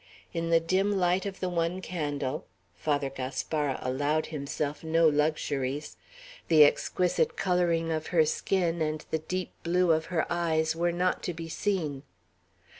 In 0.33 0.49
the 0.49 0.59
dim 0.59 0.97
light 0.97 1.27
of 1.27 1.41
the 1.41 1.47
one 1.47 1.79
candle, 1.79 2.47
Father 2.73 3.11
Gaspara 3.11 3.77
allowed 3.83 4.25
himself 4.25 4.83
no 4.83 5.07
luxuries, 5.07 5.95
the 6.47 6.63
exquisite 6.63 7.37
coloring 7.37 7.91
of 7.91 8.07
her 8.07 8.25
skin 8.25 8.81
and 8.81 9.05
the 9.11 9.19
deep 9.19 9.51
blue 9.61 9.91
of 9.91 10.05
her 10.05 10.25
eyes 10.27 10.75
were 10.75 10.91
not 10.91 11.21
to 11.21 11.35
be 11.35 11.47
seen. 11.47 12.01